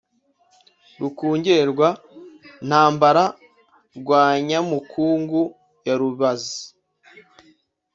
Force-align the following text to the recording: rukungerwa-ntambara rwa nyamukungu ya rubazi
rukungerwa-ntambara 0.99 3.25
rwa 3.97 4.23
nyamukungu 4.47 5.41
ya 5.85 5.93
rubazi 6.01 6.57